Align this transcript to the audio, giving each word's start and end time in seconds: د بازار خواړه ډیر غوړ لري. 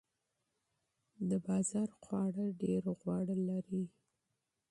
د 1.29 1.31
بازار 1.45 1.89
خواړه 2.01 2.45
ډیر 2.61 2.83
غوړ 2.99 3.27
لري. 3.49 3.85